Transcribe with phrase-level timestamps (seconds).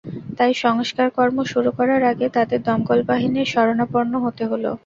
[0.37, 4.71] তাই সংস্কারকর্ম শুরু করার আগে তাঁদের দমকল বাহিনীর শরণাপন্ন হতে হলো।